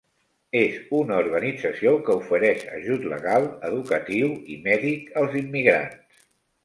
És 0.59 0.77
una 0.99 1.17
organització 1.25 1.91
que 2.07 2.15
ofereix 2.23 2.65
ajut 2.79 3.05
legal, 3.13 3.45
educatiu 3.71 4.35
i 4.55 4.59
mèdic 4.65 5.17
als 5.23 5.39
immigrants. 5.47 6.25